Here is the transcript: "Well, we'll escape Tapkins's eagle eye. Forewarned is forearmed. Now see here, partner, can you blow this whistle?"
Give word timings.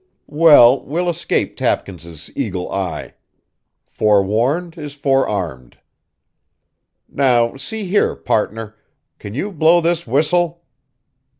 "Well, 0.33 0.83
we'll 0.83 1.09
escape 1.09 1.55
Tapkins's 1.57 2.31
eagle 2.35 2.71
eye. 2.71 3.13
Forewarned 3.85 4.75
is 4.75 4.95
forearmed. 4.95 5.77
Now 7.07 7.55
see 7.55 7.85
here, 7.85 8.15
partner, 8.15 8.75
can 9.19 9.35
you 9.35 9.51
blow 9.51 9.79
this 9.79 10.07
whistle?" 10.07 10.63